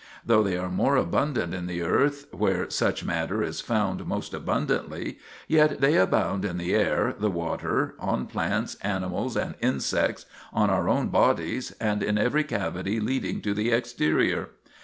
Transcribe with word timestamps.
Though 0.25 0.41
they 0.41 0.57
are 0.57 0.71
more 0.71 0.95
abundant 0.95 1.53
in 1.53 1.67
the 1.67 1.83
earth 1.83 2.25
where 2.33 2.67
such 2.71 3.05
matter 3.05 3.43
is 3.43 3.61
found 3.61 4.07
most 4.07 4.33
abundantly, 4.33 5.19
yet 5.47 5.79
they 5.79 5.95
abound 5.95 6.43
in 6.43 6.57
the 6.57 6.73
air, 6.73 7.13
the 7.19 7.29
water, 7.29 7.93
on 7.99 8.25
plants, 8.25 8.73
animals, 8.81 9.37
and 9.37 9.53
insects, 9.61 10.25
on 10.51 10.71
our 10.71 10.89
own 10.89 11.09
bodies, 11.09 11.69
and 11.79 12.01
in 12.01 12.17
every 12.17 12.43
cavity 12.43 12.99
leading 12.99 13.41
to 13.41 13.53
the 13.53 13.69
exterior. 13.69 14.49